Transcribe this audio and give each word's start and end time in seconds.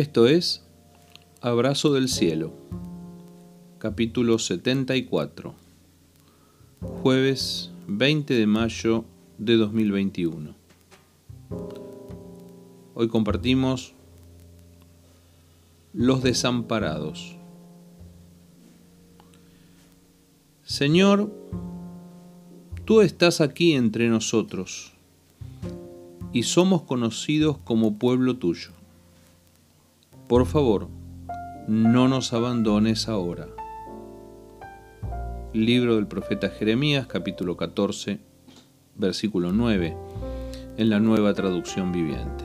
Esto 0.00 0.26
es 0.26 0.62
Abrazo 1.42 1.92
del 1.92 2.08
Cielo, 2.08 2.54
capítulo 3.78 4.38
74, 4.38 5.54
jueves 7.02 7.70
20 7.86 8.32
de 8.32 8.46
mayo 8.46 9.04
de 9.36 9.58
2021. 9.58 10.54
Hoy 12.94 13.08
compartimos 13.08 13.92
los 15.92 16.22
desamparados. 16.22 17.36
Señor, 20.64 21.30
tú 22.86 23.02
estás 23.02 23.42
aquí 23.42 23.74
entre 23.74 24.08
nosotros 24.08 24.94
y 26.32 26.44
somos 26.44 26.84
conocidos 26.84 27.58
como 27.58 27.98
pueblo 27.98 28.38
tuyo. 28.38 28.79
Por 30.30 30.46
favor, 30.46 30.86
no 31.66 32.06
nos 32.06 32.32
abandones 32.32 33.08
ahora. 33.08 33.48
Libro 35.52 35.96
del 35.96 36.06
profeta 36.06 36.50
Jeremías, 36.50 37.08
capítulo 37.08 37.56
14, 37.56 38.20
versículo 38.94 39.50
9, 39.50 39.96
en 40.76 40.88
la 40.88 41.00
nueva 41.00 41.34
traducción 41.34 41.90
viviente. 41.90 42.44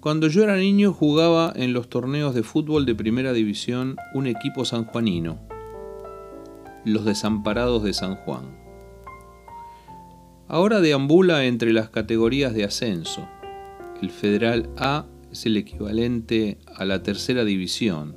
Cuando 0.00 0.26
yo 0.28 0.42
era 0.42 0.56
niño 0.56 0.94
jugaba 0.94 1.52
en 1.54 1.74
los 1.74 1.90
torneos 1.90 2.34
de 2.34 2.44
fútbol 2.44 2.86
de 2.86 2.94
primera 2.94 3.34
división 3.34 3.96
un 4.14 4.26
equipo 4.26 4.64
sanjuanino, 4.64 5.38
los 6.86 7.04
desamparados 7.04 7.82
de 7.82 7.92
San 7.92 8.16
Juan. 8.16 8.56
Ahora 10.48 10.80
deambula 10.80 11.44
entre 11.44 11.74
las 11.74 11.90
categorías 11.90 12.54
de 12.54 12.64
ascenso. 12.64 13.28
El 14.02 14.10
Federal 14.10 14.68
A 14.76 15.06
es 15.30 15.46
el 15.46 15.56
equivalente 15.56 16.58
a 16.66 16.84
la 16.84 17.02
tercera 17.02 17.44
división 17.44 18.16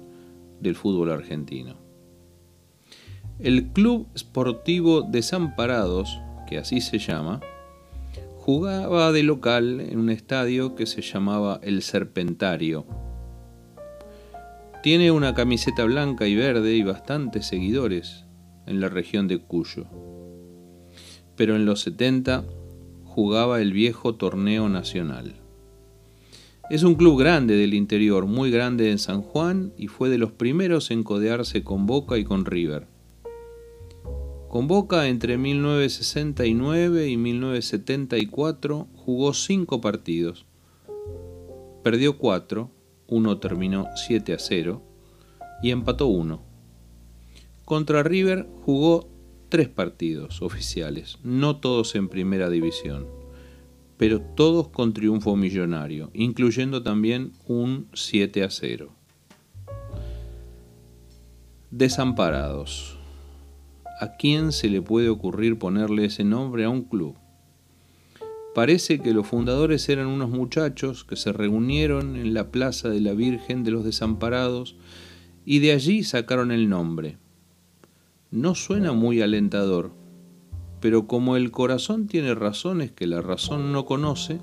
del 0.59 0.75
fútbol 0.75 1.11
argentino. 1.11 1.77
El 3.39 3.72
Club 3.72 4.08
Sportivo 4.17 5.03
Desamparados, 5.03 6.19
que 6.47 6.58
así 6.58 6.81
se 6.81 7.00
llama, 7.00 7.39
jugaba 8.38 9.14
de 9.14 9.23
local 9.23 9.80
en 9.80 10.00
un 10.00 10.09
estadio 10.09 10.75
que 10.75 10.86
se 10.86 11.02
llamaba 11.02 11.61
El 11.64 11.81
Serpentario. 11.81 12.86
Tiene 14.83 15.11
una 15.11 15.33
camiseta 15.33 15.86
blanca 15.86 16.27
y 16.27 16.36
verde 16.36 16.75
y 16.75 16.83
bastantes 16.83 17.47
seguidores 17.47 18.25
en 18.66 18.81
la 18.81 18.89
región 18.89 19.27
de 19.27 19.39
Cuyo 19.39 19.86
pero 21.36 21.55
en 21.55 21.66
los 21.66 21.81
70 21.81 22.45
jugaba 23.03 23.61
el 23.61 23.73
viejo 23.73 24.16
torneo 24.16 24.70
nacional. 24.70 25.36
Es 26.67 26.81
un 26.81 26.95
club 26.95 27.19
grande 27.19 27.55
del 27.55 27.75
interior, 27.75 28.25
muy 28.25 28.49
grande 28.49 28.89
en 28.89 28.97
San 28.97 29.21
Juan 29.21 29.71
y 29.77 29.85
fue 29.88 30.09
de 30.09 30.17
los 30.17 30.31
primeros 30.31 30.89
en 30.89 31.03
codearse 31.03 31.63
con 31.63 31.85
Boca 31.85 32.17
y 32.17 32.23
con 32.23 32.44
River. 32.44 32.88
Con 34.49 34.67
Boca 34.67 35.08
entre 35.08 35.38
1969 35.38 37.08
y 37.08 37.17
1974 37.17 38.88
jugó 38.95 39.36
cinco 39.36 39.80
partidos. 39.80 40.47
Perdió 41.83 42.17
cuatro, 42.17 42.71
uno 43.08 43.38
terminó 43.38 43.86
7 43.95 44.33
a 44.33 44.39
0 44.39 44.81
y 45.61 45.69
empató 45.69 46.08
uno. 46.08 46.41
Contra 47.63 48.02
River 48.02 48.47
jugó 48.63 49.08
tres 49.49 49.69
partidos 49.69 50.41
oficiales, 50.41 51.19
no 51.21 51.58
todos 51.58 51.93
en 51.93 52.09
primera 52.09 52.49
división, 52.49 53.05
pero 53.97 54.21
todos 54.21 54.69
con 54.69 54.93
triunfo 54.93 55.35
millonario, 55.35 56.11
incluyendo 56.13 56.83
también 56.83 57.33
un 57.47 57.87
7 57.93 58.43
a 58.43 58.49
0. 58.49 58.92
Desamparados. 61.71 62.97
¿A 64.02 64.17
quién 64.17 64.52
se 64.52 64.70
le 64.70 64.81
puede 64.81 65.09
ocurrir 65.09 65.58
ponerle 65.58 66.05
ese 66.05 66.23
nombre 66.23 66.65
a 66.65 66.70
un 66.70 66.83
club? 66.83 67.15
Parece 68.53 68.99
que 68.99 69.14
los 69.14 69.27
fundadores 69.27 69.87
eran 69.89 70.08
unos 70.08 70.30
muchachos 70.30 71.03
que 71.03 71.15
se 71.15 71.33
reunieron 71.33 72.15
en 72.15 72.33
la 72.33 72.52
Plaza 72.52 72.89
de 72.89 73.02
la 73.02 73.14
Virgen 73.14 73.64
de 73.64 73.71
los 73.71 73.83
Desamparados 73.83 74.75
y 75.45 75.59
de 75.59 75.71
allí 75.71 76.03
sacaron 76.03 76.52
el 76.52 76.70
nombre 76.70 77.17
no 78.36 78.53
suena 78.53 78.91
muy 78.91 79.21
alentador, 79.21 79.91
pero 80.85 81.07
como 81.07 81.35
el 81.35 81.49
corazón 81.49 82.05
tiene 82.05 82.35
razones 82.35 82.91
que 82.91 83.07
la 83.07 83.19
razón 83.19 83.71
no 83.71 83.85
conoce, 83.85 84.39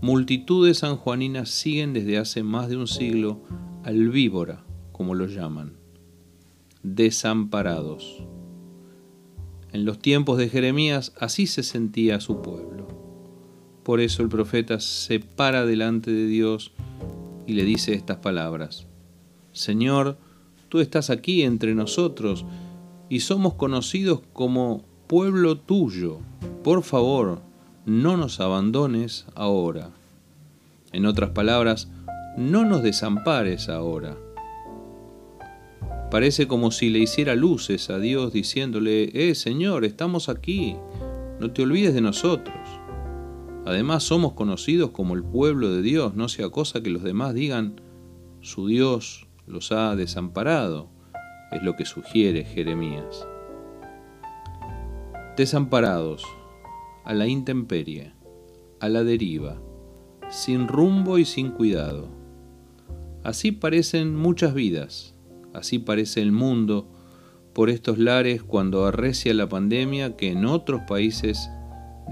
multitudes 0.00 0.78
sanjuaninas 0.78 1.50
siguen 1.50 1.92
desde 1.92 2.16
hace 2.16 2.42
más 2.42 2.70
de 2.70 2.78
un 2.78 2.86
siglo 2.86 3.42
al 3.84 4.08
víbora, 4.08 4.64
como 4.90 5.14
lo 5.14 5.26
llaman, 5.26 5.74
desamparados. 6.82 8.24
En 9.70 9.84
los 9.84 9.98
tiempos 9.98 10.38
de 10.38 10.48
Jeremías 10.48 11.12
así 11.20 11.46
se 11.46 11.62
sentía 11.62 12.20
su 12.20 12.40
pueblo. 12.40 12.88
Por 13.82 14.00
eso 14.00 14.22
el 14.22 14.30
profeta 14.30 14.80
se 14.80 15.20
para 15.20 15.66
delante 15.66 16.10
de 16.10 16.26
Dios 16.26 16.72
y 17.46 17.52
le 17.52 17.64
dice 17.64 17.92
estas 17.92 18.16
palabras. 18.16 18.86
Señor, 19.52 20.16
tú 20.70 20.80
estás 20.80 21.10
aquí 21.10 21.42
entre 21.42 21.74
nosotros 21.74 22.46
y 23.10 23.20
somos 23.20 23.52
conocidos 23.56 24.22
como 24.32 24.88
pueblo 25.10 25.58
tuyo. 25.58 26.20
Por 26.62 26.84
favor, 26.84 27.42
no 27.84 28.16
nos 28.16 28.38
abandones 28.38 29.26
ahora. 29.34 29.90
En 30.92 31.04
otras 31.04 31.30
palabras, 31.30 31.90
no 32.36 32.64
nos 32.64 32.84
desampares 32.84 33.68
ahora. 33.68 34.16
Parece 36.12 36.46
como 36.46 36.70
si 36.70 36.90
le 36.90 37.00
hiciera 37.00 37.34
luces 37.34 37.90
a 37.90 37.98
Dios 37.98 38.32
diciéndole, 38.32 39.10
eh 39.12 39.34
Señor, 39.34 39.84
estamos 39.84 40.28
aquí, 40.28 40.76
no 41.40 41.50
te 41.50 41.64
olvides 41.64 41.92
de 41.92 42.02
nosotros. 42.02 42.54
Además 43.66 44.04
somos 44.04 44.34
conocidos 44.34 44.90
como 44.90 45.16
el 45.16 45.24
pueblo 45.24 45.72
de 45.74 45.82
Dios, 45.82 46.14
no 46.14 46.28
sea 46.28 46.50
cosa 46.50 46.84
que 46.84 46.90
los 46.90 47.02
demás 47.02 47.34
digan, 47.34 47.80
su 48.42 48.68
Dios 48.68 49.26
los 49.48 49.72
ha 49.72 49.96
desamparado 49.96 50.88
es 51.50 51.64
lo 51.64 51.74
que 51.74 51.84
sugiere 51.84 52.44
Jeremías. 52.44 53.26
Desamparados, 55.36 56.24
a 57.04 57.14
la 57.14 57.26
intemperie, 57.26 58.12
a 58.80 58.88
la 58.88 59.04
deriva, 59.04 59.60
sin 60.28 60.68
rumbo 60.68 61.18
y 61.18 61.24
sin 61.24 61.50
cuidado. 61.50 62.08
Así 63.24 63.52
parecen 63.52 64.16
muchas 64.16 64.54
vidas, 64.54 65.14
así 65.54 65.78
parece 65.78 66.20
el 66.22 66.32
mundo 66.32 66.88
por 67.54 67.70
estos 67.70 67.98
lares 67.98 68.42
cuando 68.42 68.86
arrecia 68.86 69.32
la 69.34 69.48
pandemia 69.48 70.16
que 70.16 70.30
en 70.30 70.44
otros 70.44 70.82
países 70.86 71.50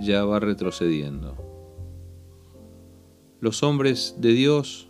ya 0.00 0.24
va 0.24 0.40
retrocediendo. 0.40 1.36
Los 3.40 3.62
hombres 3.62 4.16
de 4.18 4.32
Dios 4.32 4.88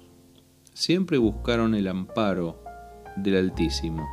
siempre 0.75 1.19
buscaron 1.19 1.75
el 1.75 1.89
amparo 1.89 2.63
del 3.17 3.37
Altísimo 3.37 4.07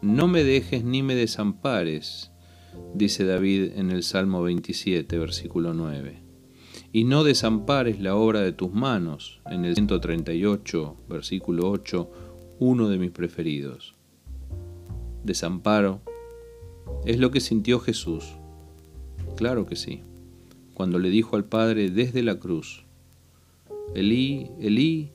no 0.00 0.28
me 0.28 0.44
dejes 0.44 0.84
ni 0.84 1.02
me 1.02 1.16
desampares, 1.16 2.30
dice 2.94 3.24
David 3.24 3.72
en 3.76 3.90
el 3.90 4.02
Salmo 4.02 4.42
27, 4.42 5.18
versículo 5.18 5.74
9. 5.74 6.22
Y 6.92 7.04
no 7.04 7.24
desampares 7.24 8.00
la 8.00 8.16
obra 8.16 8.40
de 8.40 8.52
tus 8.52 8.72
manos, 8.72 9.40
en 9.46 9.64
el 9.64 9.74
138, 9.74 10.96
versículo 11.08 11.70
8, 11.70 12.10
uno 12.60 12.88
de 12.88 12.98
mis 12.98 13.10
preferidos. 13.10 13.94
Desamparo 15.24 16.00
es 17.04 17.18
lo 17.18 17.30
que 17.30 17.40
sintió 17.40 17.80
Jesús. 17.80 18.24
Claro 19.36 19.66
que 19.66 19.76
sí, 19.76 20.02
cuando 20.74 20.98
le 20.98 21.10
dijo 21.10 21.36
al 21.36 21.44
Padre 21.44 21.90
desde 21.90 22.22
la 22.22 22.38
cruz, 22.38 22.84
Elí, 23.94 24.50
Elí, 24.60 25.12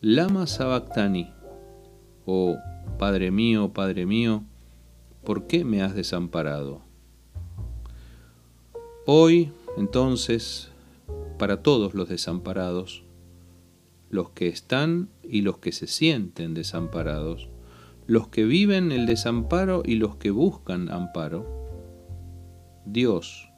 lama 0.00 0.46
sabactani, 0.46 1.30
o 2.24 2.56
Padre 2.98 3.30
mío, 3.30 3.72
Padre 3.72 4.06
mío, 4.06 4.44
¿por 5.24 5.46
qué 5.46 5.64
me 5.64 5.82
has 5.82 5.94
desamparado? 5.94 6.82
Hoy, 9.06 9.50
entonces, 9.76 10.70
para 11.38 11.62
todos 11.62 11.94
los 11.94 12.08
desamparados, 12.08 13.04
los 14.10 14.30
que 14.30 14.48
están 14.48 15.08
y 15.22 15.42
los 15.42 15.58
que 15.58 15.72
se 15.72 15.86
sienten 15.86 16.54
desamparados, 16.54 17.48
los 18.06 18.28
que 18.28 18.44
viven 18.44 18.92
el 18.92 19.06
desamparo 19.06 19.82
y 19.84 19.96
los 19.96 20.16
que 20.16 20.30
buscan 20.30 20.90
amparo, 20.90 21.46
Dios 22.84 23.48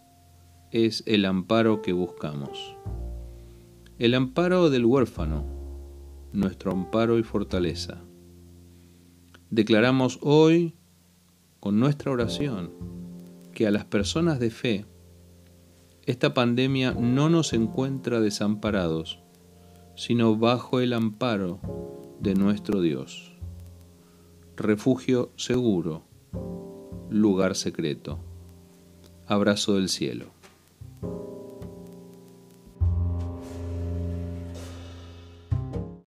es 0.71 1.03
el 1.07 1.25
amparo 1.25 1.83
que 1.83 1.93
buscamos. 1.93 2.77
El 3.99 4.15
amparo 4.15 4.71
del 4.71 4.85
huérfano, 4.85 5.45
nuestro 6.33 6.73
amparo 6.73 7.19
y 7.19 7.23
fortaleza 7.23 8.03
Declaramos 9.55 10.19
hoy 10.21 10.75
con 11.61 11.79
nuestra 11.79 12.11
oración 12.11 12.73
que 13.53 13.69
a 13.69 13.71
las 13.71 13.85
personas 13.85 14.41
de 14.41 14.51
fe 14.51 14.85
esta 16.07 16.35
pandemia 16.35 16.93
no 16.93 17.31
nos 17.31 17.53
encuentra 17.53 18.21
desamparados, 18.21 19.23
sino 19.97 20.37
bajo 20.37 20.81
el 20.81 20.93
amparo 20.93 21.61
de 22.21 22.35
nuestro 22.35 22.81
Dios. 22.83 23.37
Refugio 24.57 25.33
seguro, 25.37 26.05
lugar 27.09 27.55
secreto. 27.55 28.19
Abrazo 29.27 29.77
del 29.77 29.89
cielo. 29.89 30.27